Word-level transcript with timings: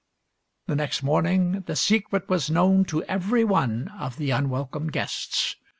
The 0.65 0.75
next 0.75 1.03
morning 1.03 1.61
the 1.67 1.75
secret 1.75 2.27
was 2.27 2.49
known 2.49 2.85
to 2.85 3.03
every 3.03 3.43
one 3.43 3.89
of 3.89 4.17
the 4.17 4.31
unwelcome 4.31 4.87
guests. 4.89 5.57